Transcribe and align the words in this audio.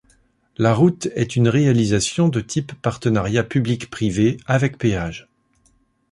La 0.57 0.73
route 0.73 1.09
est 1.13 1.35
une 1.35 1.47
réalisation 1.47 2.27
de 2.27 2.41
type 2.41 2.71
partenariat 2.81 3.43
Public-privé 3.43 4.37
avec 4.47 4.79
péage. 4.79 5.29